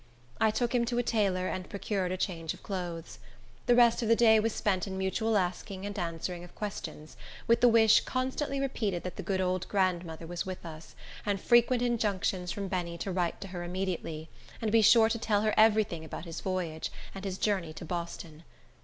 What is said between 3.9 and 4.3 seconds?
of the